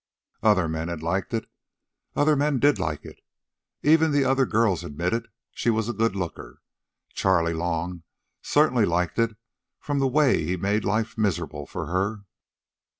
[0.41, 1.47] Other men had liked it.
[2.15, 3.19] Other men did like it.
[3.83, 6.63] Even the other girls admitted she was a good looker.
[7.13, 8.01] Charley Long
[8.41, 9.37] certainly liked it
[9.79, 12.21] from the way he made life miserable for her.